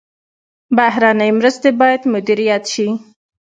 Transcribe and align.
بهرنۍ 0.77 1.31
مرستې 1.39 1.69
باید 1.79 2.01
مدیریت 2.13 2.63
شي 2.73 2.87